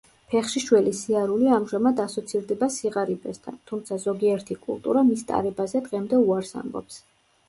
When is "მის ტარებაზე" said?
5.11-5.83